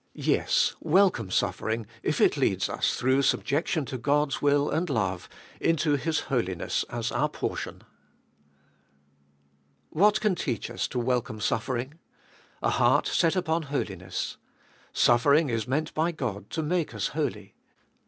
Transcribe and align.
Yes, 0.15 0.73
welcome 0.79 1.29
suffering, 1.29 1.85
if 2.01 2.19
it 2.19 2.35
leads 2.35 2.69
us, 2.69 2.95
through 2.97 3.21
subjection 3.21 3.85
to 3.85 3.99
God's 3.99 4.41
will 4.41 4.67
and 4.67 4.89
love, 4.89 5.29
into 5.59 5.95
His 5.95 6.21
holiness 6.21 6.83
as 6.89 7.11
our 7.11 7.29
portion. 7.29 7.83
1. 9.91 10.01
What 10.01 10.19
can 10.19 10.33
teach 10.33 10.71
us 10.71 10.87
to 10.87 10.97
welcome 10.97 11.39
suffering? 11.39 11.99
A 12.63 12.71
heart 12.71 13.05
set 13.05 13.35
upon 13.35 13.61
holiness. 13.69 14.37
Suffering 14.91 15.49
is 15.51 15.67
meant 15.67 15.93
by 15.93 16.11
God 16.11 16.49
to 16.49 16.63
make 16.63 16.95
us 16.95 17.09
holy. 17.09 17.53